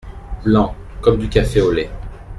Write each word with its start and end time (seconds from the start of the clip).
Blanc 0.43 0.73
comme 1.01 1.19
du 1.19 1.29
café 1.29 1.61
au 1.61 1.71
lait! 1.71 1.91